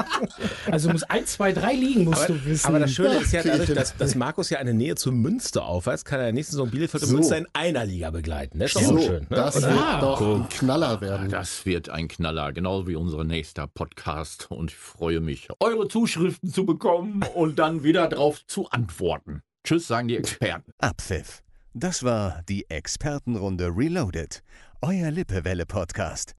[0.70, 2.66] Also muss eins, zwei, drei liegen, musst du wissen.
[2.66, 6.04] Aber das Schöne ist ja, dadurch, dass, dass Markus ja eine Nähe zu Münster aufweist,
[6.04, 7.14] kann er nächsten Saison Bielefeld und So.
[7.14, 8.58] Münster in einer Liga begleiten.
[8.58, 9.22] Das ist doch so, auch schön.
[9.22, 9.26] Ne?
[9.30, 9.68] das Oder?
[9.68, 11.28] wird doch ein Knaller werden.
[11.30, 14.50] Das wird ein Knaller, genau wie unser nächster Podcast.
[14.50, 19.42] Und ich freue mich, eure Zuschriften zu bekommen und dann wieder drauf zu antworten.
[19.64, 20.72] Tschüss, sagen die Experten.
[20.78, 21.42] Abpfiff.
[21.74, 24.42] Das war die Expertenrunde Reloaded.
[24.80, 26.34] Euer Lippewelle-Podcast.